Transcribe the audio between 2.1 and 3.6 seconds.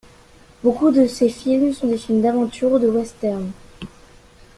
d'aventure ou des westerns.